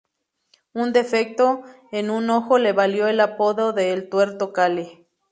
[0.73, 5.05] Un defecto en un ojo le valió el apodo de "El Tuerto Calle".